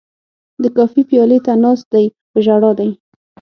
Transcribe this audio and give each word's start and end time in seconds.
د 0.61 0.63
کافي 0.77 1.01
پیالې 1.09 1.39
ته 1.45 1.53
ناست 1.63 1.85
دی 1.93 2.05
په 2.31 2.37
ژړا 2.45 2.71
دی 2.79 2.89